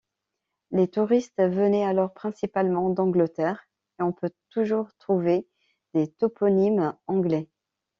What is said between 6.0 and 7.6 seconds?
toponymes Anglais.